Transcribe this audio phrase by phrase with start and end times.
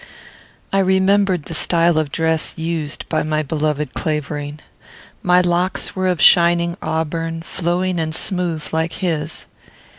[0.73, 4.59] I remembered the style of dress used by my beloved Clavering.
[5.21, 9.45] My locks were of shining auburn, flowing and smooth like his.